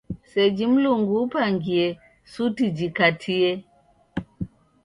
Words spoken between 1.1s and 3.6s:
upangie suti jikatie.